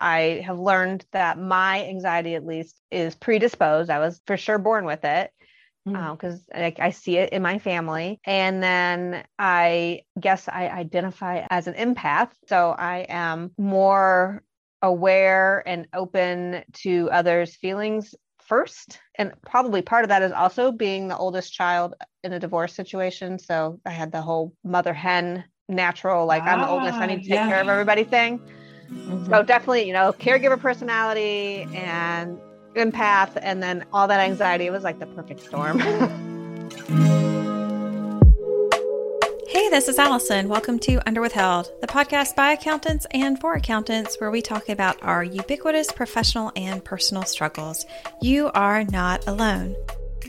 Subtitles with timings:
[0.00, 3.90] I have learned that my anxiety, at least, is predisposed.
[3.90, 5.30] I was for sure born with it
[5.84, 6.56] because mm.
[6.56, 8.20] um, I, I, see it in my family.
[8.24, 12.30] And then I guess I identify as an empath.
[12.46, 14.42] So I am more
[14.82, 18.14] aware and open to others' feelings
[18.48, 18.98] first.
[19.16, 21.94] And probably part of that is also being the oldest child
[22.24, 23.38] in a divorce situation.
[23.38, 27.22] So I had the whole mother hen natural, like ah, I'm the oldest, I need
[27.22, 27.48] to take yeah.
[27.48, 28.40] care of everybody thing.
[28.92, 29.32] Mm-hmm.
[29.32, 32.38] So definitely, you know, caregiver personality and
[32.74, 34.66] empath, and then all that anxiety.
[34.66, 35.80] It was like the perfect storm.
[39.50, 40.48] Hey, this is Allison.
[40.48, 45.24] Welcome to Underwithheld, the podcast by accountants and for accountants, where we talk about our
[45.24, 47.84] ubiquitous professional and personal struggles.
[48.20, 49.74] You are not alone.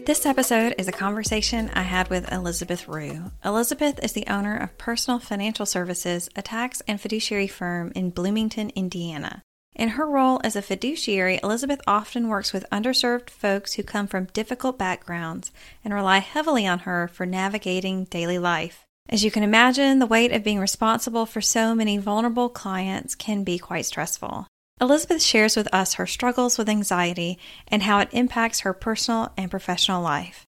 [0.06, 3.30] This episode is a conversation I had with Elizabeth Ruh.
[3.46, 8.72] Elizabeth is the owner of Personal Financial Services, a tax and fiduciary firm in Bloomington,
[8.72, 9.44] Indiana.
[9.76, 14.26] In her role as a fiduciary, Elizabeth often works with underserved folks who come from
[14.26, 15.52] difficult backgrounds
[15.84, 18.86] and rely heavily on her for navigating daily life.
[19.08, 23.44] As you can imagine, the weight of being responsible for so many vulnerable clients can
[23.44, 24.48] be quite stressful.
[24.82, 29.52] Elizabeth shares with us her struggles with anxiety and how it impacts her personal and
[29.52, 30.46] professional life.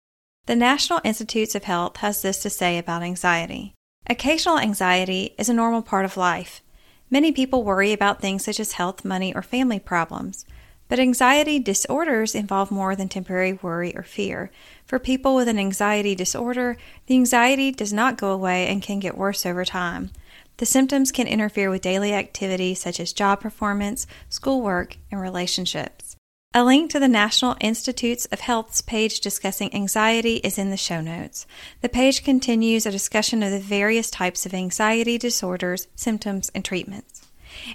[0.47, 3.75] The National Institutes of Health has this to say about anxiety.
[4.06, 6.62] Occasional anxiety is a normal part of life.
[7.11, 10.45] Many people worry about things such as health, money, or family problems.
[10.89, 14.50] But anxiety disorders involve more than temporary worry or fear.
[14.86, 19.17] For people with an anxiety disorder, the anxiety does not go away and can get
[19.17, 20.11] worse over time.
[20.59, 26.17] The symptoms can interfere with daily activities such as job performance, schoolwork, and relationships.
[26.57, 31.01] A link to the National Institutes of Health's page discussing anxiety is in the show
[31.01, 31.49] notes.
[31.81, 37.27] The page continues a discussion of the various types of anxiety disorders, symptoms, and treatments.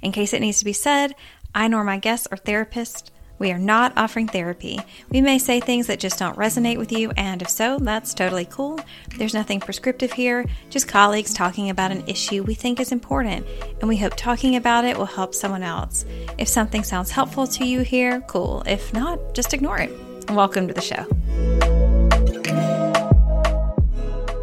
[0.01, 1.13] In case it needs to be said,
[1.53, 3.09] I nor my guests are therapists.
[3.39, 4.79] We are not offering therapy.
[5.09, 8.43] We may say things that just don't resonate with you, and if so, that's totally
[8.45, 8.81] cool.
[9.17, 13.47] There's nothing prescriptive here, just colleagues talking about an issue we think is important,
[13.79, 16.05] and we hope talking about it will help someone else.
[16.37, 18.61] If something sounds helpful to you here, cool.
[18.65, 19.91] If not, just ignore it.
[20.31, 21.05] Welcome to the show.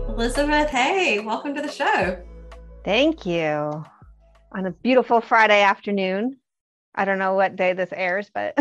[0.08, 2.18] Elizabeth, hey, welcome to the show.
[2.82, 3.84] Thank you.
[4.52, 6.38] On a beautiful Friday afternoon.
[6.96, 8.54] I don't know what day this airs, but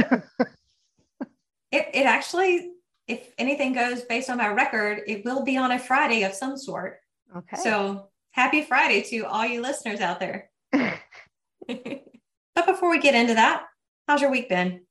[1.72, 2.72] it, it actually,
[3.07, 6.57] if anything goes based on my record, it will be on a Friday of some
[6.57, 7.00] sort.
[7.35, 7.57] Okay.
[7.57, 10.50] So happy Friday to all you listeners out there.
[10.72, 13.63] but before we get into that,
[14.07, 14.81] how's your week been?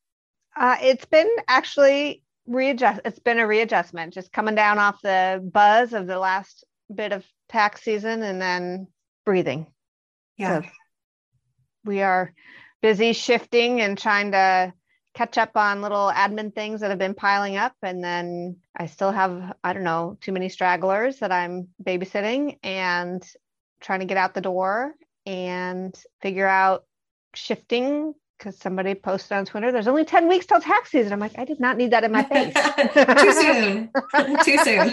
[0.57, 3.01] Uh, it's been actually readjust.
[3.05, 7.25] It's been a readjustment, just coming down off the buzz of the last bit of
[7.49, 8.87] tax season and then
[9.25, 9.67] breathing.
[10.37, 10.63] Yeah.
[10.63, 10.69] So
[11.85, 12.33] we are
[12.85, 14.71] busy shifting and trying to
[15.15, 17.73] catch up on little admin things that have been piling up.
[17.81, 23.27] And then I still have, I don't know, too many stragglers that I'm babysitting and
[23.81, 24.93] trying to get out the door
[25.25, 26.85] and figure out
[27.33, 31.15] shifting because somebody posted on Twitter, there's only 10 weeks till tax season.
[31.15, 32.53] I'm like, I did not need that in my face.
[33.23, 33.91] Too soon.
[34.45, 34.93] Too soon.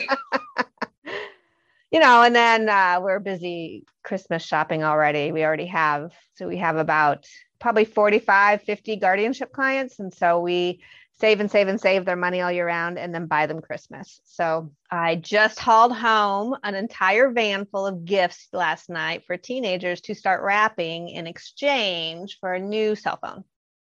[1.92, 5.34] you know, and then uh, we're busy Christmas shopping already.
[5.34, 7.28] We already have, so we have about
[7.62, 10.00] probably 45, 50 guardianship clients.
[10.00, 10.82] And so we
[11.20, 14.20] save and save and save their money all year round and then buy them Christmas.
[14.26, 20.02] So I just hauled home an entire van full of gifts last night for teenagers
[20.02, 23.44] to start wrapping in exchange for a new cell phone.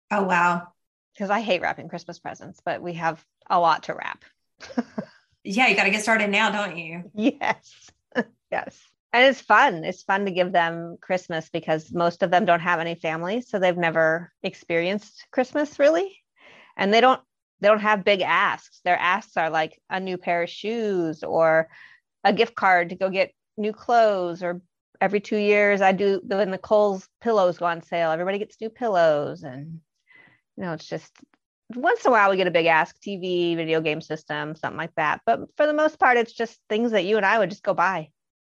[0.10, 0.68] Oh, wow.
[1.14, 4.26] Because I hate wrapping Christmas presents, but we have a lot to wrap.
[5.44, 7.12] yeah, you got to get started now, don't you?
[7.14, 7.92] Yes.
[8.52, 9.84] yes and it's fun.
[9.84, 13.60] It's fun to give them christmas because most of them don't have any family so
[13.60, 16.18] they've never experienced christmas really.
[16.78, 17.22] And they don't
[17.60, 18.82] they don't have big asks.
[18.84, 21.70] Their asks are like a new pair of shoes or
[22.24, 24.62] a gift card to go get new clothes or
[25.00, 28.12] every two years i do when the Kohl's pillows go on sale.
[28.12, 29.82] Everybody gets new pillows and
[30.58, 31.12] you know it's just
[31.76, 34.96] once in a while we get a big ask tv video game system something like
[34.96, 35.22] that.
[35.26, 37.74] But for the most part it's just things that you and i would just go
[37.74, 38.10] buy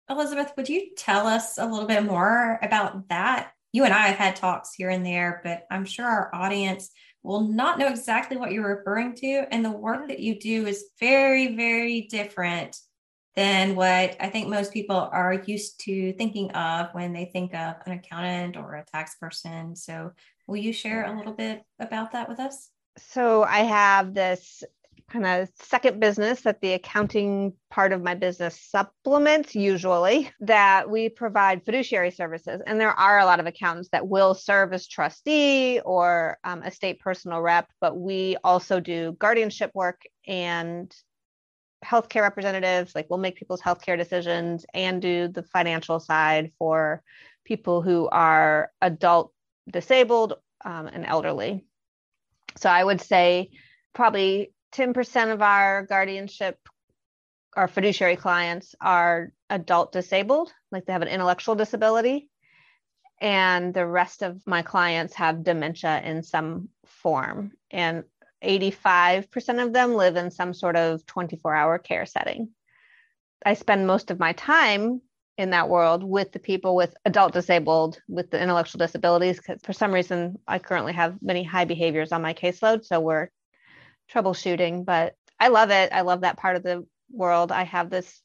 [0.09, 3.53] Elizabeth, would you tell us a little bit more about that?
[3.73, 6.91] You and I have had talks here and there, but I'm sure our audience
[7.23, 9.47] will not know exactly what you're referring to.
[9.51, 12.79] And the work that you do is very, very different
[13.35, 17.77] than what I think most people are used to thinking of when they think of
[17.87, 19.75] an accountant or a tax person.
[19.75, 20.13] So,
[20.47, 22.71] will you share a little bit about that with us?
[22.99, 24.63] So, I have this
[25.11, 31.09] kind of second business that the accounting part of my business supplements usually that we
[31.09, 32.63] provide fiduciary services.
[32.67, 37.01] And there are a lot of accountants that will serve as trustee or um, estate
[37.01, 40.95] personal rep but we also do guardianship work and
[41.85, 47.03] healthcare representatives like we'll make people's healthcare decisions and do the financial side for
[47.45, 49.33] people who are adult
[49.71, 50.35] disabled
[50.65, 51.67] um, and elderly.
[52.57, 53.51] So i would say
[53.93, 56.59] probably 10% of our guardianship
[57.57, 62.29] our fiduciary clients are adult disabled like they have an intellectual disability
[63.21, 68.05] and the rest of my clients have dementia in some form and
[68.43, 72.51] 85% of them live in some sort of 24 hour care setting.
[73.47, 75.01] I spend most of my time
[75.39, 79.73] in that world with the people with adult disabled with the intellectual disabilities because for
[79.73, 82.85] some reason I currently have many high behaviors on my caseload.
[82.85, 83.29] So we're
[84.13, 85.93] troubleshooting, but I love it.
[85.93, 87.53] I love that part of the world.
[87.53, 88.23] I have this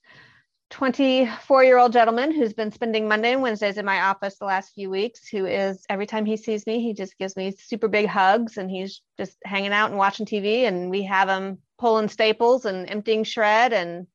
[0.71, 4.73] 24 year old gentleman who's been spending Monday and Wednesdays in my office the last
[4.73, 8.05] few weeks, who is every time he sees me, he just gives me super big
[8.05, 10.67] hugs and he's just hanging out and watching TV.
[10.67, 14.05] And we have him pulling staples and emptying shred and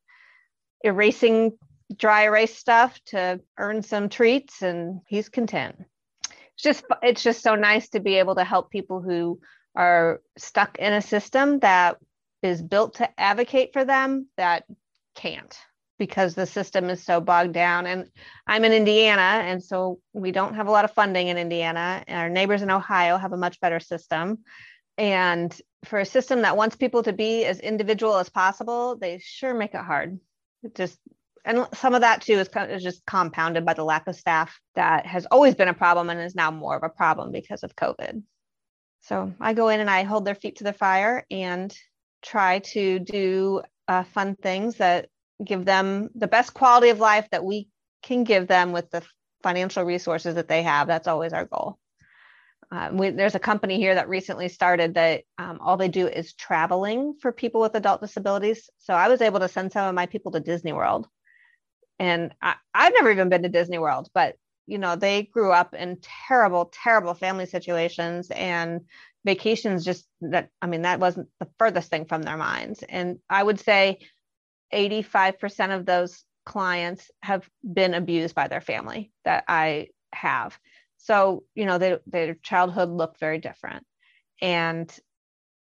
[0.85, 1.59] erasing
[1.97, 4.63] dry erase stuff to earn some treats.
[4.63, 5.77] And he's content.
[6.31, 9.41] It's just, it's just so nice to be able to help people who
[9.75, 11.97] are stuck in a system that
[12.43, 14.65] is built to advocate for them that
[15.15, 15.59] can't
[15.99, 17.87] because the system is so bogged down.
[17.87, 18.09] And
[18.47, 22.05] I'm in Indiana, and so we don't have a lot of funding in Indiana.
[22.09, 24.39] Our neighbors in Ohio have a much better system.
[24.99, 29.55] And for a system that wants people to be as individual as possible, they sure
[29.55, 30.19] make it hard.
[30.63, 30.99] It just
[31.45, 35.05] and some of that too is, is just compounded by the lack of staff that
[35.05, 38.23] has always been a problem and is now more of a problem because of COVID.
[39.05, 41.75] So I go in and I hold their feet to the fire and
[42.23, 45.09] try to do uh, fun things that
[45.45, 47.69] give them the best quality of life that we
[48.03, 49.03] can give them with the
[49.43, 50.87] financial resources that they have.
[50.87, 51.79] That's always our goal.
[52.73, 56.33] Uh, we, there's a company here that recently started that um, all they do is
[56.33, 58.71] traveling for people with adult disabilities.
[58.79, 61.07] So I was able to send some of my people to Disney World.
[61.99, 64.37] And I, I've never even been to Disney World, but
[64.67, 68.83] you know, they grew up in terrible, terrible family situations and
[69.25, 72.83] vacations just that, I mean, that wasn't the furthest thing from their minds.
[72.89, 74.01] And I would say
[74.73, 80.59] 85% of those clients have been abused by their family that I have.
[80.99, 83.85] So, you know, they, their childhood looked very different.
[84.41, 84.95] And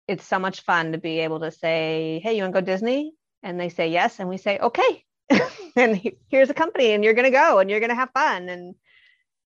[0.08, 3.14] it's so much fun to be able to say, Hey, you want to go Disney?
[3.42, 4.20] And they say yes.
[4.20, 5.04] And we say, Okay.
[5.76, 8.50] and here's a company, and you're going to go and you're going to have fun.
[8.50, 8.76] And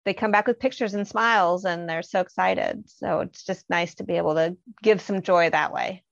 [0.04, 2.84] they come back with pictures and smiles, and they're so excited.
[2.88, 6.04] So it's just nice to be able to give some joy that way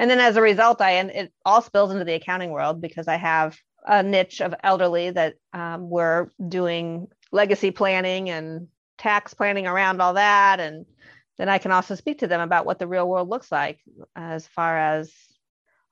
[0.00, 3.06] and then as a result i and it all spills into the accounting world because
[3.06, 3.56] i have
[3.86, 8.68] a niche of elderly that um, we're doing legacy planning and
[8.98, 10.84] tax planning around all that and
[11.38, 13.78] then i can also speak to them about what the real world looks like
[14.16, 15.12] as far as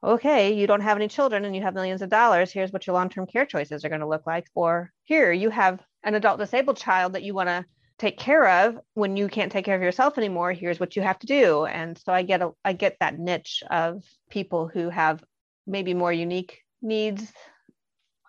[0.02, 2.94] okay you don't have any children and you have millions of dollars here's what your
[2.94, 4.46] long-term care choices are going to look like.
[4.54, 7.64] Or here you have an adult disabled child that you want to
[7.98, 11.18] take care of when you can't take care of yourself anymore here's what you have
[11.20, 11.64] to do.
[11.64, 15.22] And so i get a i get that niche of people who have
[15.66, 17.32] maybe more unique needs.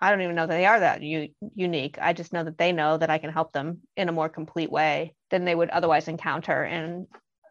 [0.01, 1.97] I don't even know that they are that u- unique.
[2.01, 4.71] I just know that they know that i can help them in a more complete
[4.71, 7.05] way than they would otherwise encounter in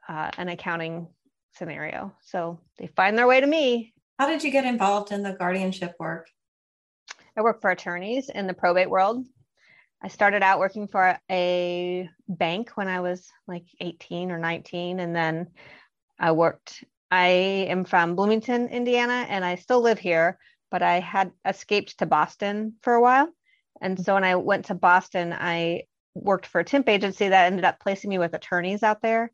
[0.08, 1.08] uh, an accounting
[1.52, 2.14] scenario.
[2.22, 5.94] So they find their way to me how did you get involved in the guardianship
[5.98, 6.28] work
[7.36, 9.24] i work for attorneys in the probate world
[10.00, 15.00] I started out working for a bank when I was like 18 or 19.
[15.00, 15.48] And then
[16.18, 17.26] I worked, I
[17.68, 20.38] am from Bloomington, Indiana, and I still live here,
[20.70, 23.28] but I had escaped to Boston for a while.
[23.80, 25.84] And so when I went to Boston, I
[26.14, 29.32] worked for a temp agency that ended up placing me with attorneys out there.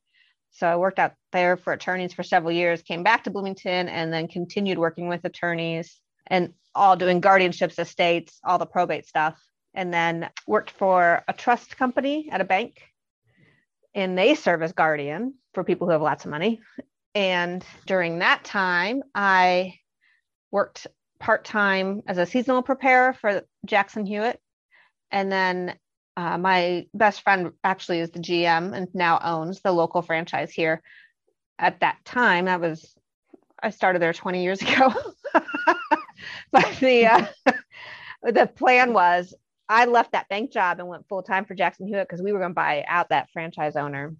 [0.54, 4.12] So I worked out there for attorneys for several years, came back to Bloomington, and
[4.12, 9.38] then continued working with attorneys and all doing guardianships, estates, all the probate stuff
[9.74, 12.80] and then worked for a trust company at a bank.
[13.94, 16.60] And they serve as guardian for people who have lots of money.
[17.14, 19.74] And during that time, I
[20.50, 20.86] worked
[21.20, 24.40] part time as a seasonal preparer for Jackson Hewitt.
[25.10, 25.76] And then
[26.16, 30.82] uh, my best friend actually is the GM and now owns the local franchise here.
[31.58, 32.94] At that time, that was,
[33.62, 34.92] I started there 20 years ago.
[36.52, 37.26] but the, uh,
[38.22, 39.34] the plan was
[39.68, 42.38] I left that bank job and went full time for Jackson Hewitt because we were
[42.38, 44.14] going to buy out that franchise owner.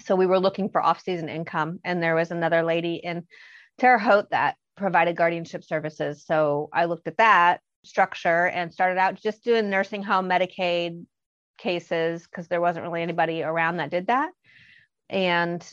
[0.00, 3.26] So we were looking for off season income, and there was another lady in
[3.78, 6.24] Terre Haute that provided guardianship services.
[6.26, 11.04] So I looked at that structure and started out just doing nursing home Medicaid
[11.58, 14.30] cases because there wasn't really anybody around that did that.
[15.08, 15.64] And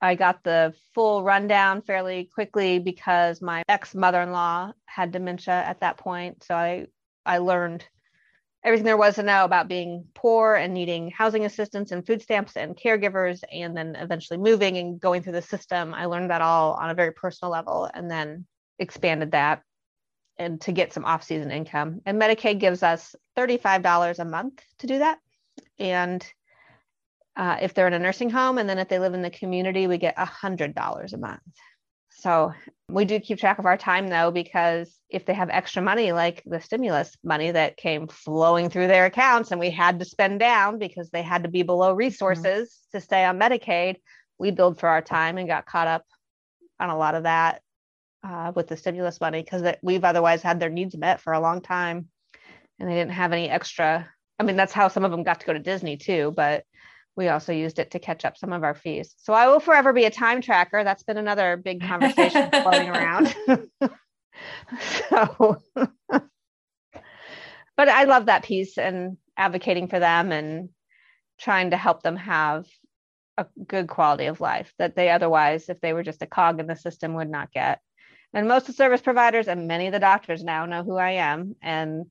[0.00, 5.54] I got the full rundown fairly quickly because my ex mother in law had dementia
[5.54, 6.44] at that point.
[6.44, 6.86] So I,
[7.24, 7.84] I learned
[8.62, 12.56] everything there was to know about being poor and needing housing assistance and food stamps
[12.56, 15.94] and caregivers, and then eventually moving and going through the system.
[15.94, 18.44] I learned that all on a very personal level and then
[18.78, 19.62] expanded that
[20.38, 22.00] and to get some off-season income.
[22.04, 25.18] And Medicaid gives us $35 a month to do that.
[25.78, 26.24] And
[27.36, 29.86] uh, if they're in a nursing home, and then if they live in the community,
[29.86, 31.40] we get $100 a month.
[32.18, 32.54] So
[32.88, 36.42] we do keep track of our time though, because if they have extra money, like
[36.46, 40.78] the stimulus money that came flowing through their accounts and we had to spend down
[40.78, 41.98] because they had to be below mm-hmm.
[41.98, 42.96] resources mm-hmm.
[42.96, 43.96] to stay on Medicaid,
[44.38, 46.04] we billed for our time and got caught up
[46.80, 47.60] on a lot of that
[48.26, 51.60] uh, with the stimulus money because we've otherwise had their needs met for a long
[51.60, 52.08] time
[52.78, 54.08] and they didn't have any extra.
[54.38, 56.64] I mean, that's how some of them got to go to Disney too, but
[57.16, 59.14] we also used it to catch up some of our fees.
[59.18, 60.84] So I will forever be a time tracker.
[60.84, 63.34] That's been another big conversation floating around.
[65.08, 65.62] so,
[67.76, 70.70] but I love that piece and advocating for them and
[71.38, 72.66] trying to help them have
[73.38, 76.66] a good quality of life that they otherwise, if they were just a cog in
[76.66, 77.80] the system, would not get.
[78.34, 81.12] And most of the service providers and many of the doctors now know who I
[81.12, 81.56] am.
[81.62, 82.06] And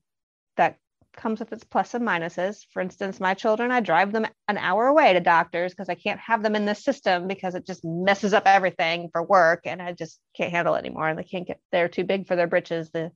[0.56, 0.78] that
[1.16, 2.66] comes with its plus and minuses.
[2.72, 6.20] For instance, my children, I drive them an hour away to doctors because I can't
[6.20, 9.92] have them in the system because it just messes up everything for work and I
[9.92, 11.08] just can't handle it anymore.
[11.08, 13.10] And they can't get, they're too big for their britches, the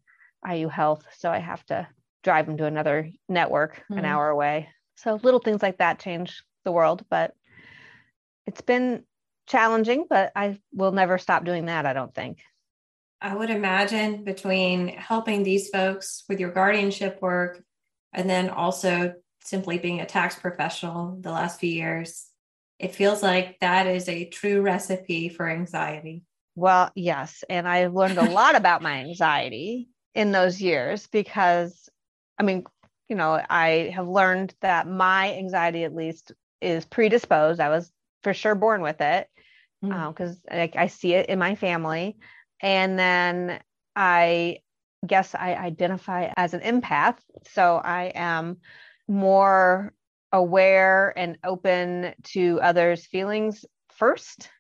[0.49, 1.05] IU Health.
[1.19, 1.87] So I have to
[2.23, 3.99] drive them to another network mm-hmm.
[3.99, 4.69] an hour away.
[4.97, 7.35] So little things like that change the world, but
[8.47, 9.05] it's been
[9.47, 12.39] challenging, but I will never stop doing that, I don't think.
[13.23, 17.63] I would imagine between helping these folks with your guardianship work
[18.13, 22.27] and then also simply being a tax professional the last few years,
[22.79, 26.23] it feels like that is a true recipe for anxiety.
[26.55, 27.45] Well, yes.
[27.49, 31.89] And I learned a lot about my anxiety in those years because,
[32.39, 32.65] I mean,
[33.09, 37.61] you know, I have learned that my anxiety, at least, is predisposed.
[37.61, 37.91] I was
[38.23, 39.29] for sure born with it
[39.83, 40.53] because mm.
[40.53, 42.17] um, I, I see it in my family.
[42.63, 43.61] And then
[43.97, 44.59] I
[45.07, 47.17] guess I identify as an empath.
[47.53, 48.59] So I am
[49.09, 49.93] more
[50.33, 54.51] aware and open to others' feelings first.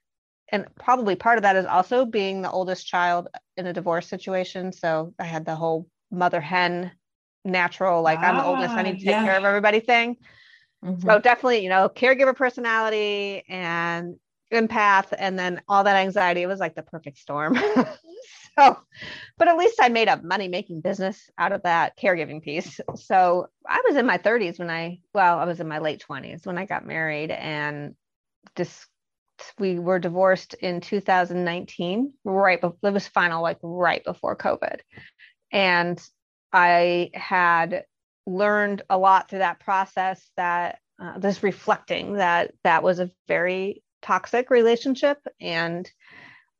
[0.52, 4.73] And probably part of that is also being the oldest child in a divorce situation.
[4.73, 6.90] So I had the whole mother hen
[7.45, 9.25] natural, like ah, I'm the oldest, I need to take yeah.
[9.25, 10.16] care of everybody thing.
[10.85, 11.07] Mm-hmm.
[11.07, 14.16] So definitely, you know, caregiver personality and
[14.52, 16.42] empath, and then all that anxiety.
[16.42, 17.57] It was like the perfect storm.
[18.59, 18.78] so,
[19.38, 22.80] but at least I made a money making business out of that caregiving piece.
[22.97, 26.47] So I was in my 30s when I, well, I was in my late 20s
[26.47, 27.95] when I got married and
[28.57, 28.87] just
[29.59, 34.80] we were divorced in 2019 right before it was final like right before covid
[35.52, 36.02] and
[36.52, 37.85] i had
[38.26, 43.83] learned a lot through that process that uh, this reflecting that that was a very
[44.02, 45.90] toxic relationship and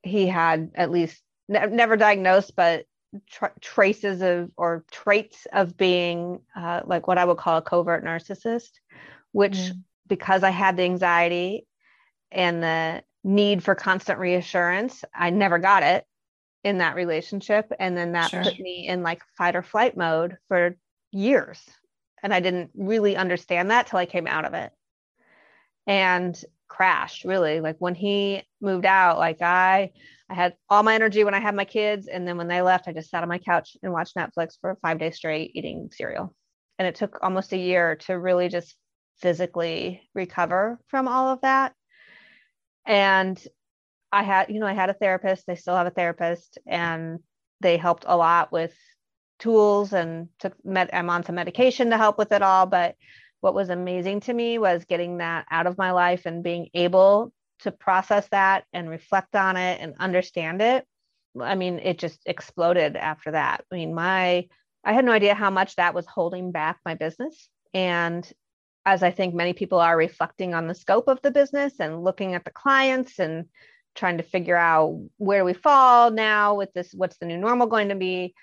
[0.03, 2.87] he had at least ne- never diagnosed, but
[3.31, 8.05] tra- traces of or traits of being uh, like what I would call a covert
[8.05, 8.71] narcissist,
[9.33, 9.83] which mm.
[10.07, 11.67] because I had the anxiety
[12.31, 16.05] and the need for constant reassurance, I never got it
[16.65, 17.73] in that relationship.
[17.79, 18.43] And then that sure.
[18.43, 20.77] put me in like fight or flight mode for
[21.11, 21.61] years.
[22.23, 24.73] And I didn't really understand that till I came out of it.
[25.87, 27.61] And crashed really.
[27.61, 29.91] Like when he moved out like i
[30.31, 32.87] i had all my energy when i had my kids and then when they left
[32.89, 36.35] i just sat on my couch and watched netflix for five days straight eating cereal.
[36.79, 38.77] And it took almost a year to really just
[39.19, 41.75] physically recover from all of that.
[42.87, 43.43] And
[44.13, 45.47] i had you know i had a therapist.
[45.47, 47.19] They still have a therapist and
[47.61, 48.75] they helped a lot with
[49.41, 52.95] tools and took med- i'm on some medication to help with it all but
[53.41, 57.33] what was amazing to me was getting that out of my life and being able
[57.61, 60.87] to process that and reflect on it and understand it.
[61.41, 63.65] I mean, it just exploded after that.
[63.71, 64.49] I mean, my
[64.83, 67.49] I had no idea how much that was holding back my business.
[67.75, 68.31] And
[68.87, 72.35] as I think many people are reflecting on the scope of the business and looking
[72.35, 73.47] at the clients and
[73.95, 77.67] trying to figure out where do we fall now with this, what's the new normal
[77.67, 78.35] going to be?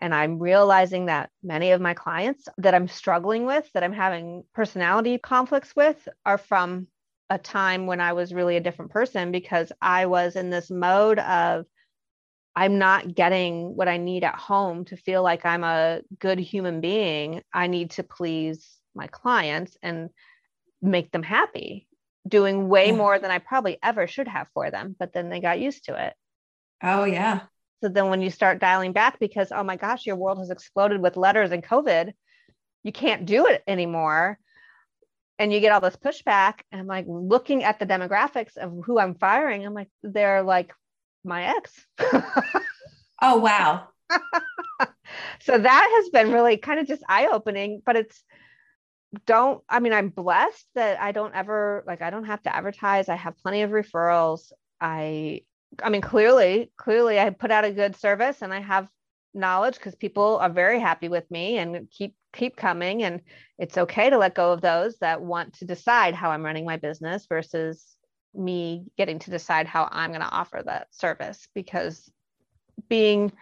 [0.00, 4.44] And I'm realizing that many of my clients that I'm struggling with, that I'm having
[4.54, 6.86] personality conflicts with, are from
[7.28, 11.18] a time when I was really a different person because I was in this mode
[11.18, 11.66] of
[12.56, 16.80] I'm not getting what I need at home to feel like I'm a good human
[16.80, 17.42] being.
[17.52, 20.10] I need to please my clients and
[20.82, 21.86] make them happy,
[22.26, 24.96] doing way more than I probably ever should have for them.
[24.98, 26.14] But then they got used to it.
[26.82, 27.42] Oh, yeah.
[27.80, 31.00] So then when you start dialing back because, oh my gosh, your world has exploded
[31.00, 32.12] with letters and COVID,
[32.82, 34.38] you can't do it anymore.
[35.38, 36.60] And you get all this pushback.
[36.70, 39.64] And I'm like looking at the demographics of who I'm firing.
[39.64, 40.72] I'm like, they're like
[41.24, 41.72] my ex.
[43.22, 43.88] oh, wow.
[45.40, 48.22] so that has been really kind of just eye opening, but it's,
[49.26, 53.08] don't i mean i'm blessed that i don't ever like i don't have to advertise
[53.08, 55.40] i have plenty of referrals i
[55.82, 58.88] i mean clearly clearly i put out a good service and i have
[59.34, 63.02] knowledge because people are very happy with me and keep keep coming.
[63.02, 63.20] And
[63.58, 66.76] it's okay to let go of those that want to decide how i'm running my
[66.76, 67.96] business versus
[68.34, 72.10] me getting to decide how i'm going to offer that service because
[72.88, 73.32] being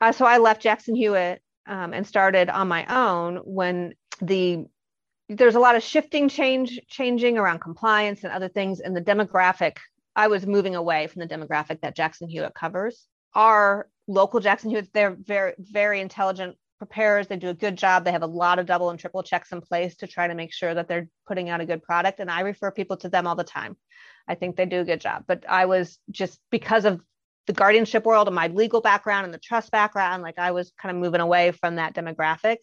[0.00, 4.66] uh, so i left jackson hewitt um, and started on my own when the
[5.28, 9.76] there's a lot of shifting change changing around compliance and other things and the demographic
[10.16, 13.06] i was moving away from the demographic that jackson hewitt covers.
[13.34, 17.26] Our local jackson hewitt they're very very intelligent preparers.
[17.26, 18.04] They do a good job.
[18.04, 20.52] They have a lot of double and triple checks in place to try to make
[20.52, 23.36] sure that they're putting out a good product and i refer people to them all
[23.36, 23.76] the time.
[24.28, 25.24] I think they do a good job.
[25.26, 27.00] But i was just because of
[27.46, 30.94] the guardianship world and my legal background and the trust background like i was kind
[30.94, 32.56] of moving away from that demographic.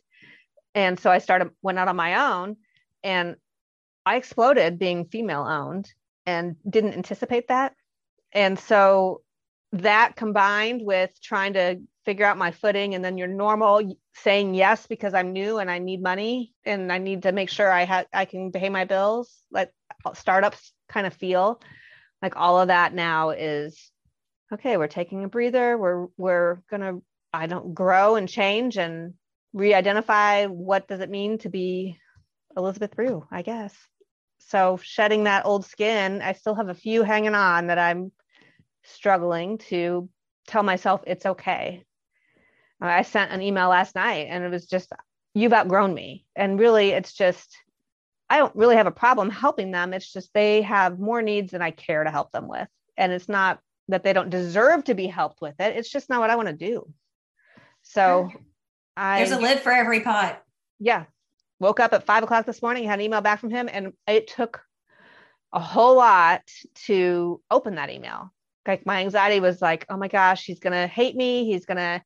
[0.76, 2.58] And so I started, went out on my own
[3.04, 3.36] and
[4.06, 5.92] I exploded being female owned
[6.26, 7.74] and didn't anticipate that.
[8.32, 9.22] And so
[9.74, 14.88] that combined with trying to figure out my footing and then your normal saying yes
[14.88, 18.06] because I'm new and I need money and I need to make sure I have
[18.14, 19.72] I can pay my bills like
[20.14, 21.62] startups kind of feel
[22.22, 23.90] like all of that now is
[24.54, 27.02] okay we're taking a breather we're we're to
[27.34, 29.14] I don't grow and change and
[29.54, 31.98] re-identify what does it mean to be
[32.56, 33.76] Elizabeth Ruh, I guess.
[34.48, 38.12] So shedding that old skin, I still have a few hanging on that I'm
[38.84, 40.10] struggling to
[40.48, 41.84] tell myself it's okay.
[42.82, 44.92] I sent an email last night and it was just,
[45.34, 46.26] you've outgrown me.
[46.36, 47.56] And really, it's just,
[48.30, 49.94] I don't really have a problem helping them.
[49.94, 52.68] It's just they have more needs than I care to help them with.
[52.98, 55.78] And it's not that they don't deserve to be helped with it.
[55.78, 56.92] It's just not what I want to do.
[57.84, 58.30] So
[58.98, 60.44] There's a lid for every pot.
[60.80, 61.06] Yeah.
[61.64, 64.28] Woke up at five o'clock this morning, had an email back from him, and it
[64.28, 64.62] took
[65.54, 66.42] a whole lot
[66.88, 68.34] to open that email.
[68.68, 71.46] Like my anxiety was like, oh my gosh, he's gonna hate me.
[71.46, 72.04] He's gonna,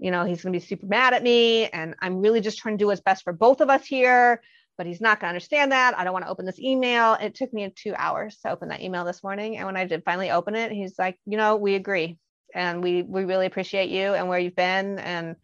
[0.00, 1.66] you know, he's gonna be super mad at me.
[1.68, 4.42] And I'm really just trying to do what's best for both of us here.
[4.76, 5.96] But he's not gonna understand that.
[5.96, 7.14] I don't want to open this email.
[7.14, 9.56] It took me two hours to open that email this morning.
[9.56, 12.18] And when I did finally open it, he's like, you know, we agree.
[12.52, 14.98] And we we really appreciate you and where you've been.
[14.98, 15.36] And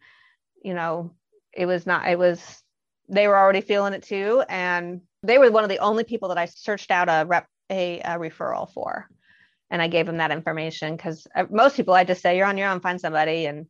[0.61, 1.15] you know,
[1.53, 2.62] it was not, it was,
[3.09, 4.43] they were already feeling it too.
[4.49, 7.99] And they were one of the only people that I searched out a rep, a,
[7.99, 9.07] a referral for.
[9.69, 12.57] And I gave them that information because uh, most people I just say, you're on
[12.57, 13.45] your own, find somebody.
[13.45, 13.65] And,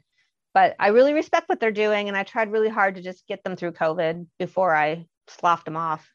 [0.54, 2.08] but I really respect what they're doing.
[2.08, 5.78] And I tried really hard to just get them through COVID before I sloughed them
[5.78, 6.10] off.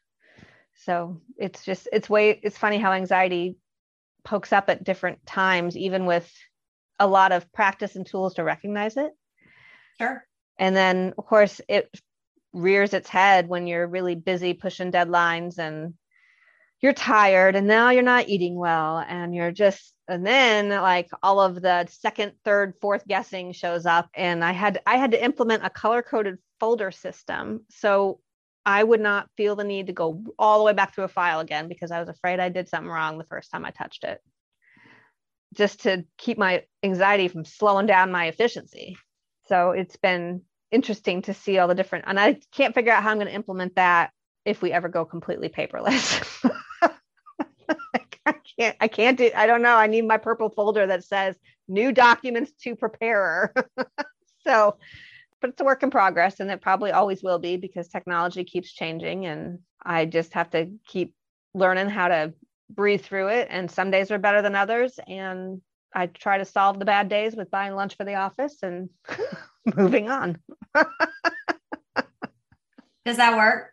[0.85, 3.57] So it's just, it's way, it's funny how anxiety
[4.23, 6.31] pokes up at different times, even with
[6.99, 9.11] a lot of practice and tools to recognize it.
[9.99, 10.23] Sure.
[10.57, 11.89] And then, of course, it
[12.53, 15.93] rears its head when you're really busy pushing deadlines and
[16.81, 21.39] you're tired and now you're not eating well and you're just and then like all
[21.41, 25.65] of the second third fourth guessing shows up and i had i had to implement
[25.65, 27.65] a color coded folder system.
[27.69, 28.19] So
[28.65, 31.39] i would not feel the need to go all the way back through a file
[31.39, 34.19] again because i was afraid i did something wrong the first time i touched it.
[35.53, 38.97] Just to keep my anxiety from slowing down my efficiency.
[39.47, 43.09] So it's been interesting to see all the different and i can't figure out how
[43.09, 44.11] i'm going to implement that
[44.45, 46.23] if we ever go completely paperless.
[48.25, 49.75] I can't i can't do i don't know.
[49.75, 51.35] I need my purple folder that says
[51.67, 53.53] new documents to preparer.
[54.47, 54.77] So
[55.41, 58.71] but it's a work in progress and it probably always will be because technology keeps
[58.71, 61.13] changing and i just have to keep
[61.53, 62.33] learning how to
[62.69, 63.47] breathe through it.
[63.49, 65.61] And some days are better than others and
[65.93, 68.89] I try to solve the bad days with buying lunch for the office and
[69.75, 70.37] moving on.
[73.05, 73.71] Does that work?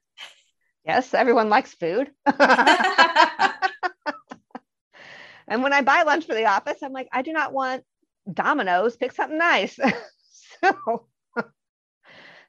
[0.84, 2.10] Yes, everyone likes food.
[2.26, 2.36] and
[5.62, 7.84] when I buy lunch for the office, I'm like, I do not want
[8.32, 8.96] Domino's.
[8.96, 9.78] Pick something nice.
[10.62, 11.06] so,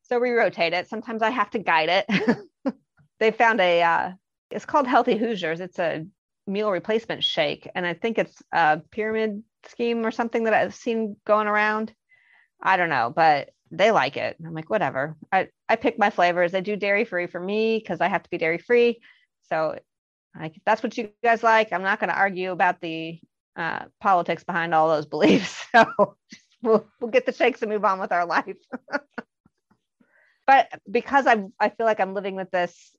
[0.03, 0.87] so we rotate it.
[0.87, 2.05] Sometimes I have to guide it.
[3.19, 3.81] they found a.
[3.81, 4.11] Uh,
[4.51, 5.59] it's called Healthy Hoosiers.
[5.59, 6.05] It's a
[6.45, 7.67] meal replacement shake.
[7.75, 11.93] And I think it's a pyramid scheme or something that I've seen going around.
[12.61, 14.37] I don't know, but they like it.
[14.43, 15.15] I'm like, whatever.
[15.31, 16.53] I, I pick my flavors.
[16.53, 18.99] I do dairy free for me because I have to be dairy free.
[19.49, 19.77] So
[20.39, 21.73] like that's what you guys like.
[21.73, 23.19] I'm not going to argue about the
[23.55, 25.65] uh, politics behind all those beliefs.
[25.71, 26.15] So
[26.61, 28.57] we'll, we'll get the shakes and move on with our life.
[30.47, 32.95] but because I I feel like I'm living with this,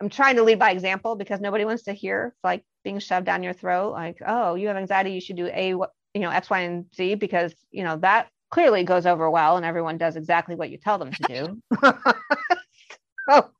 [0.00, 3.42] I'm trying to lead by example because nobody wants to hear like being shoved down
[3.42, 3.92] your throat.
[3.92, 7.16] Like, oh, you have anxiety, you should do a you know X, Y, and Z
[7.16, 10.98] because you know that clearly goes over well and everyone does exactly what you tell
[10.98, 11.62] them to do.
[13.30, 13.50] so,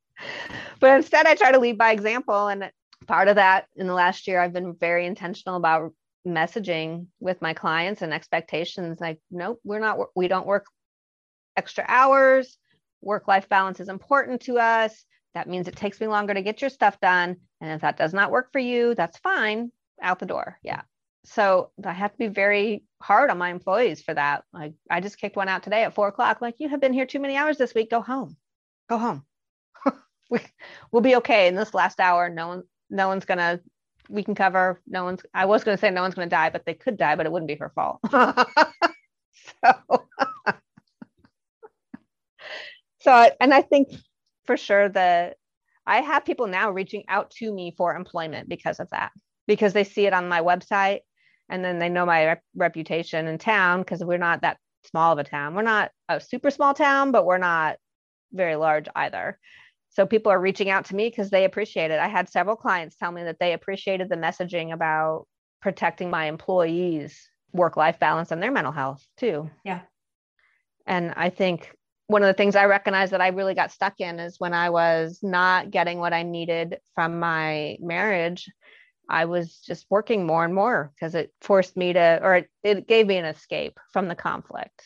[0.80, 2.48] but instead, I try to lead by example.
[2.48, 2.70] And
[3.06, 5.92] part of that in the last year, I've been very intentional about
[6.26, 10.66] messaging with my clients and expectations like, nope, we're not, we don't work
[11.56, 12.58] extra hours.
[13.00, 15.04] Work life balance is important to us.
[15.34, 17.36] That means it takes me longer to get your stuff done.
[17.60, 19.70] And if that does not work for you, that's fine.
[20.02, 20.58] Out the door.
[20.62, 20.82] Yeah
[21.24, 24.44] so I have to be very hard on my employees for that.
[24.52, 26.40] Like I just kicked one out today at four o'clock.
[26.40, 27.90] Like you have been here too many hours this week.
[27.90, 28.36] Go home.
[28.88, 29.24] Go home.
[30.30, 30.40] we,
[30.90, 32.28] we'll be okay in this last hour.
[32.28, 33.60] No one, no one's gonna.
[34.08, 34.80] We can cover.
[34.86, 35.22] No one's.
[35.34, 37.48] I was gonna say no one's gonna die, but they could die, but it wouldn't
[37.48, 38.00] be her fault.
[38.10, 38.16] so,
[43.00, 43.88] so, and I think
[44.46, 45.36] for sure that
[45.86, 49.12] I have people now reaching out to me for employment because of that
[49.46, 51.00] because they see it on my website
[51.50, 55.18] and then they know my rep- reputation in town because we're not that small of
[55.18, 55.54] a town.
[55.54, 57.76] We're not a super small town, but we're not
[58.32, 59.38] very large either.
[59.90, 61.98] So people are reaching out to me because they appreciate it.
[61.98, 65.26] I had several clients tell me that they appreciated the messaging about
[65.60, 69.50] protecting my employees' work life balance and their mental health too.
[69.64, 69.80] Yeah.
[70.86, 71.74] And I think
[72.06, 74.70] one of the things I recognize that I really got stuck in is when I
[74.70, 78.48] was not getting what I needed from my marriage
[79.10, 82.86] I was just working more and more because it forced me to, or it, it,
[82.86, 84.84] gave me an escape from the conflict.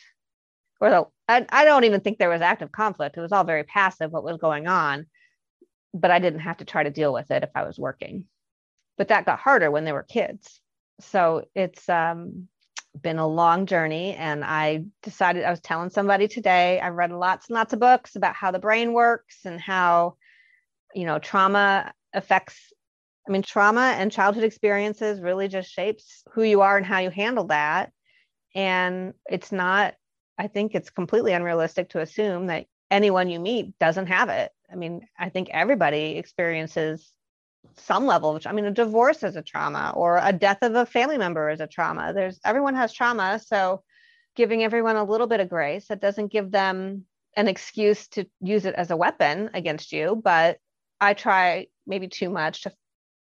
[0.81, 3.17] Or the, I, I don't even think there was active conflict.
[3.17, 5.05] It was all very passive what was going on,
[5.93, 8.25] but I didn't have to try to deal with it if I was working.
[8.97, 10.59] But that got harder when they were kids.
[11.01, 12.47] So it's um,
[12.99, 14.15] been a long journey.
[14.15, 18.15] And I decided I was telling somebody today, I've read lots and lots of books
[18.15, 20.15] about how the brain works and how,
[20.95, 22.73] you know, trauma affects
[23.27, 27.09] I mean, trauma and childhood experiences really just shapes who you are and how you
[27.09, 27.91] handle that.
[28.53, 29.95] And it's not,
[30.37, 34.51] I think it's completely unrealistic to assume that anyone you meet doesn't have it.
[34.71, 37.11] I mean, I think everybody experiences
[37.77, 40.85] some level of, I mean, a divorce is a trauma or a death of a
[40.85, 42.13] family member is a trauma.
[42.13, 43.39] There's everyone has trauma.
[43.43, 43.83] So
[44.35, 48.65] giving everyone a little bit of grace, that doesn't give them an excuse to use
[48.65, 50.21] it as a weapon against you.
[50.23, 50.57] But
[51.01, 52.71] I try maybe too much to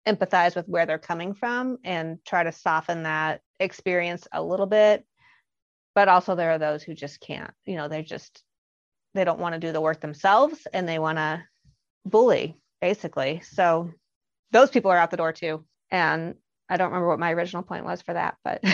[0.06, 5.04] empathize with where they're coming from and try to soften that experience a little bit.
[5.94, 8.42] But also there are those who just can't you know they just
[9.14, 11.42] they don't want to do the work themselves and they want to
[12.04, 13.40] bully basically.
[13.44, 13.90] So
[14.52, 15.64] those people are out the door too.
[15.90, 16.34] And
[16.70, 18.60] i don't remember what my original point was for that but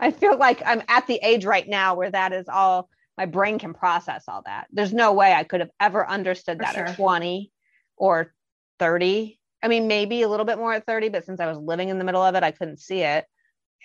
[0.00, 2.88] i feel like i'm at the age right now where that is all
[3.20, 4.66] my brain can process all that.
[4.72, 6.86] There's no way i could have ever understood for that sure.
[6.86, 7.52] at 20
[7.98, 8.32] or
[8.80, 9.38] 30.
[9.62, 11.98] I mean, maybe a little bit more at 30, but since I was living in
[11.98, 13.26] the middle of it, I couldn't see it.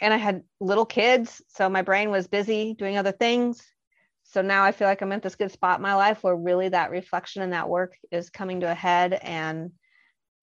[0.02, 3.62] And I had little kids, so my brain was busy doing other things.
[4.24, 6.70] So now I feel like I'm at this good spot in my life where really
[6.70, 9.72] that reflection and that work is coming to a head and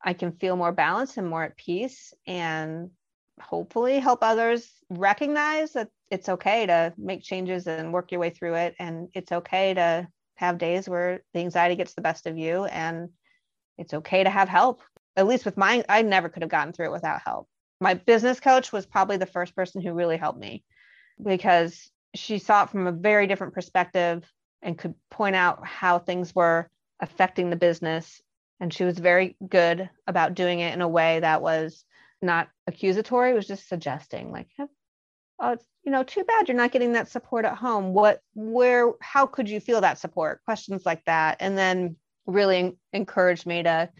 [0.05, 2.91] I can feel more balanced and more at peace and
[3.41, 8.55] hopefully help others recognize that it's okay to make changes and work your way through
[8.55, 8.75] it.
[8.79, 13.11] And it's okay to have days where the anxiety gets the best of you and
[13.79, 14.81] it's okay to have help.
[15.17, 17.49] At least with mine, I never could have gotten through it without help.
[17.81, 20.65] My business coach was probably the first person who really helped me
[21.23, 24.25] because she saw it from a very different perspective
[24.63, 28.23] and could point out how things were affecting the business.
[28.61, 31.85] And she was very good about doing it in a way that was
[32.23, 34.69] not accusatory, it was just suggesting, like, oh,
[35.53, 37.93] it's, you know, too bad you're not getting that support at home.
[37.93, 40.45] What, where, how could you feel that support?
[40.45, 41.39] Questions like that.
[41.41, 43.91] And then really encouraged me to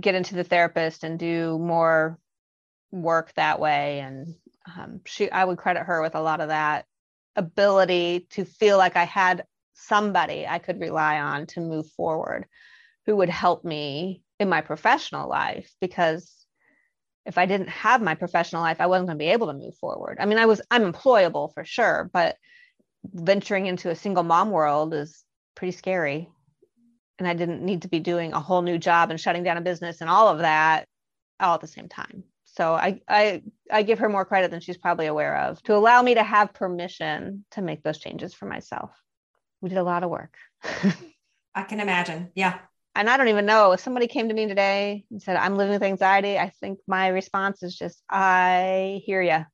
[0.00, 2.18] get into the therapist and do more
[2.90, 4.00] work that way.
[4.00, 4.34] And
[4.76, 6.84] um, she i would credit her with a lot of that
[7.36, 12.46] ability to feel like i had somebody i could rely on to move forward
[13.06, 16.46] who would help me in my professional life because
[17.24, 19.74] if i didn't have my professional life i wasn't going to be able to move
[19.76, 20.18] forward.
[20.20, 22.36] I mean i was i'm employable for sure but
[23.04, 26.28] venturing into a single mom world is pretty scary
[27.18, 29.62] and I didn't need to be doing a whole new job and shutting down a
[29.62, 30.86] business and all of that
[31.40, 32.24] all at the same time.
[32.44, 36.02] So I, I I give her more credit than she's probably aware of to allow
[36.02, 38.90] me to have permission to make those changes for myself.
[39.60, 40.36] We did a lot of work.
[41.54, 42.30] I can imagine.
[42.34, 42.58] Yeah.
[42.94, 45.72] And I don't even know if somebody came to me today and said, I'm living
[45.72, 46.36] with anxiety.
[46.36, 49.44] I think my response is just, I hear you.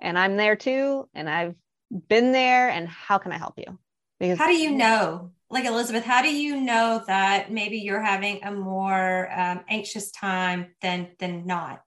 [0.00, 1.08] And I'm there too.
[1.14, 1.56] And I've
[1.90, 2.68] been there.
[2.68, 3.78] And how can I help you?
[4.20, 5.32] Because how do you know?
[5.50, 10.74] Like Elizabeth, how do you know that maybe you're having a more um, anxious time
[10.80, 11.82] than than not?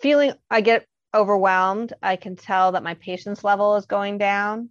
[0.00, 1.92] feeling I get overwhelmed.
[2.02, 4.70] I can tell that my patience level is going down.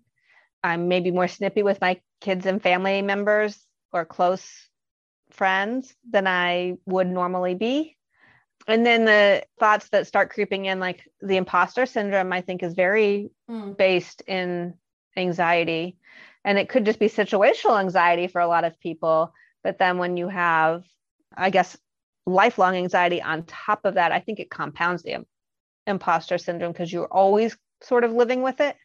[0.64, 3.60] I'm maybe more snippy with my kids and family members
[3.92, 4.48] or close
[5.32, 7.98] friends than I would normally be.
[8.68, 12.74] And then the thoughts that start creeping in, like the imposter syndrome, I think is
[12.74, 13.78] very mm.
[13.78, 14.74] based in
[15.16, 15.98] anxiety.
[16.46, 19.34] And it could just be situational anxiety for a lot of people.
[19.64, 20.84] But then when you have,
[21.36, 21.76] I guess,
[22.28, 25.26] lifelong anxiety on top of that, I think it compounds the
[25.88, 28.76] imposter syndrome because you're always sort of living with it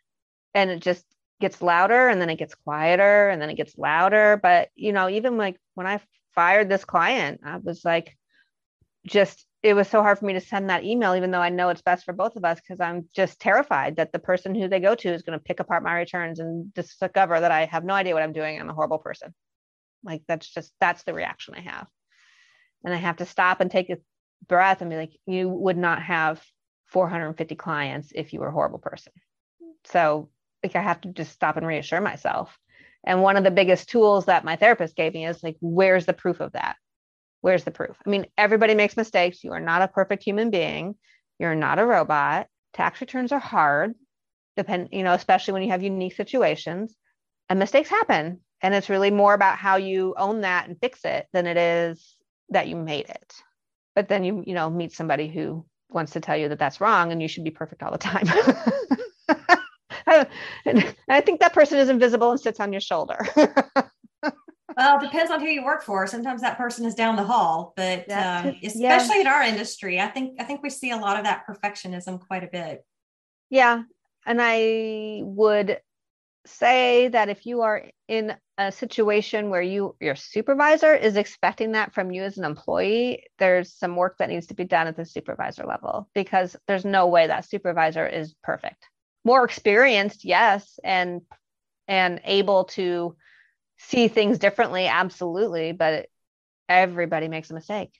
[0.54, 1.04] and it just
[1.40, 4.40] gets louder and then it gets quieter and then it gets louder.
[4.42, 6.00] But, you know, even like when I
[6.34, 8.16] fired this client, I was like,
[9.06, 11.68] just, it was so hard for me to send that email, even though I know
[11.68, 14.80] it's best for both of us, because I'm just terrified that the person who they
[14.80, 17.94] go to is going to pick apart my returns and discover that I have no
[17.94, 18.58] idea what I'm doing.
[18.58, 19.34] I'm a horrible person.
[20.02, 21.86] Like, that's just, that's the reaction I have
[22.84, 23.98] and I have to stop and take a
[24.46, 26.42] breath and be like, you would not have
[26.86, 29.12] 450 clients if you were a horrible person.
[29.84, 30.30] So
[30.62, 32.56] like I have to just stop and reassure myself.
[33.04, 36.12] And one of the biggest tools that my therapist gave me is like, where's the
[36.12, 36.76] proof of that?
[37.40, 37.96] Where's the proof?
[38.04, 39.42] I mean, everybody makes mistakes.
[39.42, 40.94] You are not a perfect human being.
[41.38, 42.48] You're not a robot.
[42.74, 43.94] Tax returns are hard,
[44.56, 46.94] depend, you know, especially when you have unique situations
[47.48, 48.40] and mistakes happen.
[48.62, 52.16] And it's really more about how you own that and fix it than it is
[52.50, 53.34] that you made it.
[53.94, 57.10] But then you, you know, meet somebody who wants to tell you that that's wrong
[57.10, 58.26] and you should be perfect all the time.
[60.64, 63.18] and I think that person is invisible and sits on your shoulder.
[65.00, 66.06] it depends on who you work for.
[66.06, 69.20] Sometimes that person is down the hall, but um, especially yeah.
[69.20, 72.44] in our industry, I think I think we see a lot of that perfectionism quite
[72.44, 72.84] a bit.
[73.48, 73.82] Yeah,
[74.26, 75.80] and I would
[76.46, 81.92] say that if you are in a situation where you your supervisor is expecting that
[81.92, 85.04] from you as an employee there's some work that needs to be done at the
[85.04, 88.86] supervisor level because there's no way that supervisor is perfect
[89.24, 91.20] more experienced yes and
[91.88, 93.14] and able to
[93.80, 96.06] see things differently absolutely but
[96.68, 97.92] everybody makes a mistake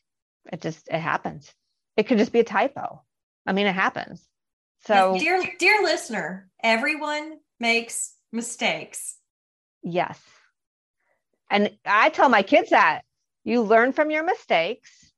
[0.52, 1.52] it just it happens
[1.96, 3.02] it could just be a typo
[3.46, 4.24] i mean it happens
[4.86, 9.18] so dear dear listener everyone makes mistakes.
[9.82, 10.18] Yes.
[11.50, 13.02] And I tell my kids that
[13.44, 15.12] you learn from your mistakes.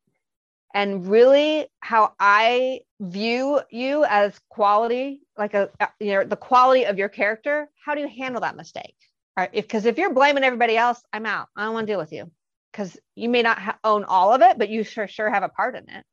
[0.75, 5.69] And really, how I view you as quality, like a
[6.01, 7.69] you know the quality of your character.
[7.85, 8.97] How do you handle that mistake?
[9.37, 9.53] Right?
[9.53, 11.49] Because if, if you're blaming everybody else, I'm out.
[11.57, 12.31] I don't want to deal with you
[12.71, 15.49] because you may not ha- own all of it, but you sure sure have a
[15.49, 16.05] part in it.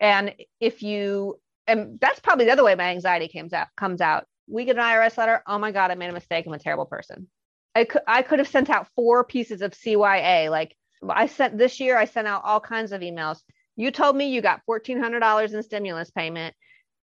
[0.00, 4.26] And if you, and that's probably the other way my anxiety comes out comes out
[4.48, 5.42] we get an IRS letter.
[5.46, 6.46] Oh my God, I made a mistake.
[6.46, 7.28] I'm a terrible person.
[7.74, 10.50] I could, I could have sent out four pieces of CYA.
[10.50, 10.74] Like
[11.08, 13.38] I sent this year, I sent out all kinds of emails.
[13.76, 16.54] You told me you got $1,400 in stimulus payment,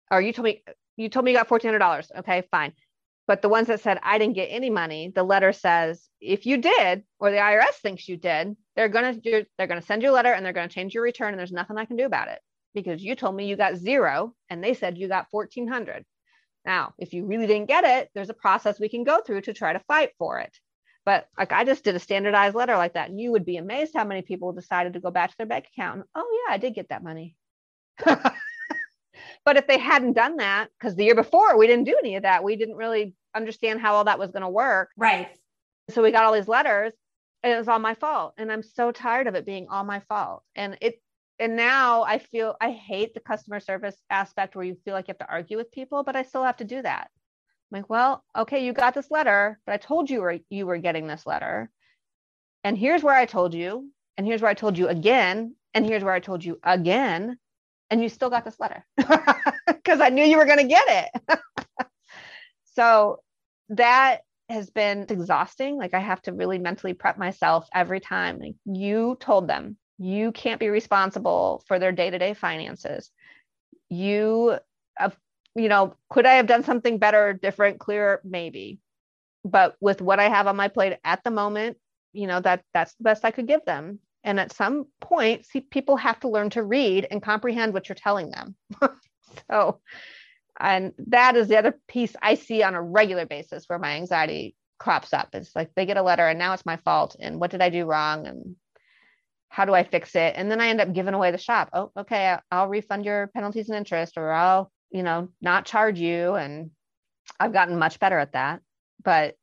[0.09, 0.63] or you told me,
[0.97, 2.19] you told me you got $1,400.
[2.19, 2.73] Okay, fine.
[3.25, 6.57] But the ones that said I didn't get any money, the letter says if you
[6.57, 10.33] did, or the IRS thinks you did, they're gonna they're gonna send you a letter
[10.33, 12.39] and they're gonna change your return, and there's nothing I can do about it
[12.73, 16.03] because you told me you got zero and they said you got 1400
[16.65, 19.53] now, if you really didn't get it, there's a process we can go through to
[19.53, 20.57] try to fight for it.
[21.05, 23.93] But like I just did a standardized letter like that, and you would be amazed
[23.93, 25.95] how many people decided to go back to their bank account.
[25.97, 27.36] And, oh yeah, I did get that money.
[29.45, 32.23] but if they hadn't done that, because the year before we didn't do any of
[32.23, 34.89] that, we didn't really understand how all that was going to work.
[34.97, 35.29] Right.
[35.89, 36.93] So we got all these letters,
[37.41, 38.34] and it was all my fault.
[38.38, 40.43] And I'm so tired of it being all my fault.
[40.56, 41.01] And it
[41.39, 45.13] and now I feel I hate the customer service aspect where you feel like you
[45.13, 47.10] have to argue with people, but I still have to do that.
[47.71, 50.77] I'm like, well, okay, you got this letter, but I told you were you were
[50.77, 51.69] getting this letter.
[52.63, 56.03] And here's where I told you, and here's where I told you again, and here's
[56.03, 57.38] where I told you again,
[57.93, 58.84] and you still got this letter
[59.67, 61.39] because I knew you were going to get it.
[62.73, 63.19] so
[63.69, 65.77] that has been exhausting.
[65.77, 68.39] Like I have to really mentally prep myself every time.
[68.39, 73.12] Like you told them you can't be responsible for their day-to-day finances
[73.89, 74.58] you
[75.56, 78.79] you know could i have done something better different clearer maybe
[79.45, 81.77] but with what i have on my plate at the moment
[82.12, 85.62] you know that that's the best i could give them And at some point, see,
[85.62, 88.55] people have to learn to read and comprehend what you're telling them.
[89.49, 89.79] so,
[90.59, 94.55] and that is the other piece I see on a regular basis where my anxiety
[94.79, 95.29] crops up.
[95.33, 97.15] It's like they get a letter and now it's my fault.
[97.19, 98.27] And what did I do wrong?
[98.27, 98.55] And
[99.49, 100.33] how do I fix it?
[100.36, 101.69] And then I end up giving away the shop.
[101.73, 106.36] Oh, okay, I'll refund your penalties and interest, or I'll, you know, not charge you.
[106.36, 106.71] And
[107.39, 108.62] I've gotten much better at that.
[109.03, 109.36] But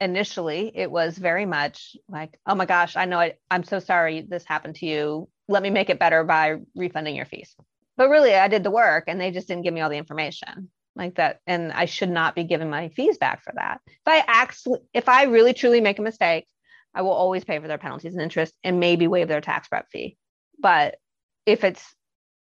[0.00, 4.22] initially, it was very much like, oh my gosh, I know I, I'm so sorry
[4.22, 5.28] this happened to you.
[5.48, 7.54] Let me make it better by refunding your fees.
[7.96, 10.70] But really, I did the work and they just didn't give me all the information
[10.94, 11.40] like that.
[11.46, 13.80] And I should not be giving my fees back for that.
[13.86, 16.46] If I actually, if I really truly make a mistake,
[16.94, 19.88] I will always pay for their penalties and interest and maybe waive their tax prep
[19.90, 20.16] fee.
[20.60, 20.96] But
[21.44, 21.84] if it's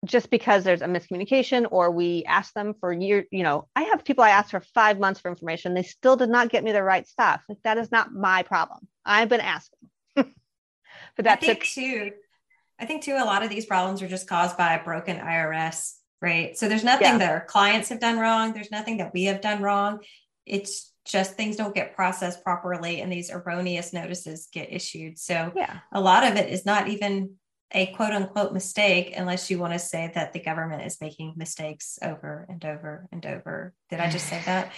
[0.05, 4.05] just because there's a miscommunication or we ask them for year, you know, I have
[4.05, 5.73] people I asked for five months for information.
[5.73, 7.43] They still did not get me the right stuff.
[7.49, 8.87] Like that is not my problem.
[9.05, 9.89] I've been asking.
[10.15, 10.27] but
[11.17, 12.11] that's I think too.
[12.79, 15.93] I think too, a lot of these problems are just caused by a broken IRS,
[16.21, 16.55] right?
[16.55, 17.17] So there's nothing yeah.
[17.17, 18.53] that our clients have done wrong.
[18.53, 19.99] There's nothing that we have done wrong.
[20.45, 25.17] It's just things don't get processed properly and these erroneous notices get issued.
[25.17, 25.79] So yeah.
[25.91, 27.35] a lot of it is not even
[27.71, 31.99] a quote unquote mistake unless you want to say that the government is making mistakes
[32.01, 33.73] over and over and over.
[33.89, 34.71] Did I just say that?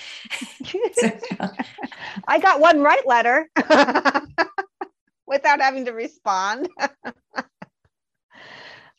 [0.93, 1.49] so,
[2.27, 3.49] I got one right letter
[5.27, 6.69] without having to respond.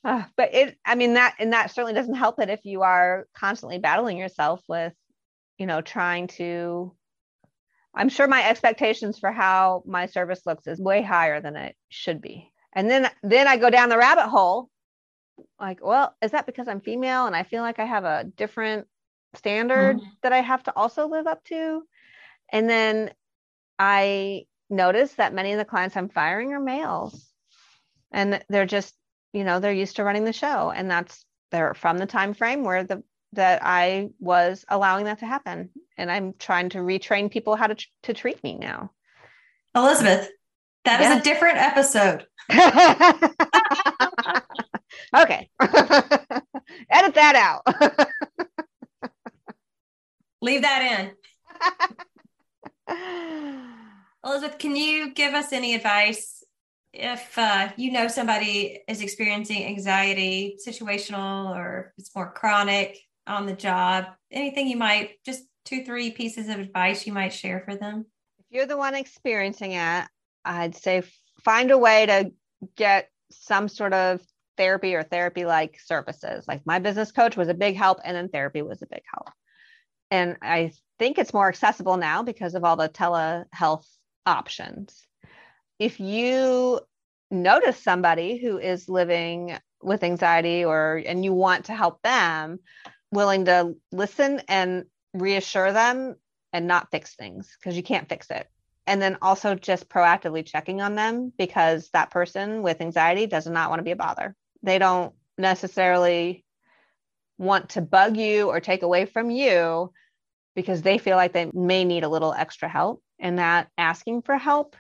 [0.03, 3.27] Uh, but it, I mean, that, and that certainly doesn't help it if you are
[3.37, 4.95] constantly battling yourself with,
[5.59, 6.95] you know, trying to
[7.95, 12.21] I'm sure my expectations for how my service looks is way higher than it should
[12.21, 12.51] be.
[12.73, 14.71] And then then I go down the rabbit hole
[15.59, 18.87] like, well, is that because I'm female and I feel like I have a different
[19.35, 20.09] standard mm-hmm.
[20.23, 21.83] that I have to also live up to?
[22.53, 23.13] And then
[23.79, 27.27] I notice that many of the clients I'm firing are males.
[28.13, 28.95] And they're just,
[29.33, 32.65] you know, they're used to running the show and that's they're from the time frame
[32.65, 33.03] where the
[33.33, 35.71] that I was allowing that to happen.
[35.97, 38.91] And I'm trying to retrain people how to, to treat me now.
[39.75, 40.29] Elizabeth,
[40.85, 42.27] that is a different episode.
[45.17, 45.49] okay.
[46.91, 47.63] Edit that out.
[50.43, 51.13] Leave that
[52.89, 53.67] in.
[54.25, 56.43] Elizabeth, can you give us any advice
[56.93, 62.99] if uh, you know somebody is experiencing anxiety, situational, or it's more chronic?
[63.31, 64.07] on the job?
[64.31, 68.05] Anything you might just two, three pieces of advice you might share for them?
[68.39, 70.05] If you're the one experiencing it,
[70.45, 71.03] I'd say
[71.45, 72.33] find a way to
[72.77, 74.21] get some sort of
[74.57, 76.47] therapy or therapy like services.
[76.47, 79.31] Like my business coach was a big help, and then therapy was a big help.
[80.11, 83.87] And I think it's more accessible now because of all the telehealth
[84.27, 85.07] options.
[85.79, 86.81] If you
[87.31, 92.59] notice somebody who is living with anxiety or and you want to help them
[93.13, 96.17] willing to listen and reassure them
[96.53, 98.47] and not fix things because you can't fix it.
[98.91, 103.71] And then also just proactively checking on them because that person with anxiety does not
[103.71, 104.35] want to be a bother.
[104.65, 106.45] They don't necessarily
[107.39, 109.93] want to bug you or take away from you
[110.57, 113.01] because they feel like they may need a little extra help.
[113.21, 114.75] And that asking for help,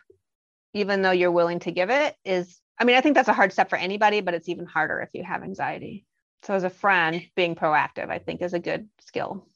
[0.74, 3.52] even though you're willing to give it, is, I mean, I think that's a hard
[3.52, 6.04] step for anybody, but it's even harder if you have anxiety.
[6.42, 9.46] So as a friend, being proactive, I think is a good skill.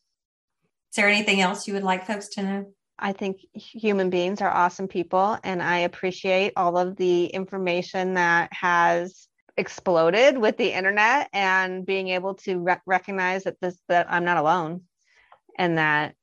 [0.92, 2.72] Is there anything else you would like folks to know?
[2.98, 8.52] I think human beings are awesome people, and I appreciate all of the information that
[8.52, 14.24] has exploded with the internet and being able to re- recognize that this that I'm
[14.24, 14.83] not alone,
[15.59, 16.14] and that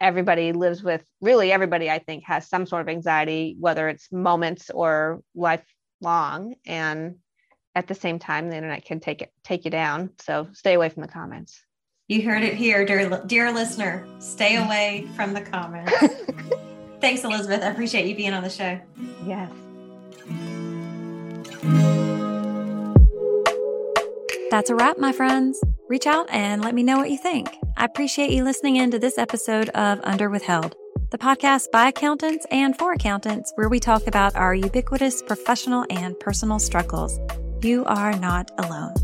[0.00, 4.70] everybody lives with really everybody I think has some sort of anxiety, whether it's moments
[4.70, 7.16] or lifelong, and
[7.74, 10.10] at the same time, the internet can take it take you down.
[10.20, 11.65] So stay away from the comments.
[12.08, 14.06] You heard it here, dear, dear listener.
[14.20, 15.92] Stay away from the comments.
[17.00, 17.64] Thanks, Elizabeth.
[17.64, 18.78] I appreciate you being on the show.
[19.26, 19.50] Yes.
[24.52, 25.60] That's a wrap, my friends.
[25.88, 27.48] Reach out and let me know what you think.
[27.76, 30.76] I appreciate you listening in to this episode of Under Withheld,
[31.10, 36.18] the podcast by accountants and for accountants, where we talk about our ubiquitous professional and
[36.20, 37.18] personal struggles.
[37.62, 38.94] You are not alone.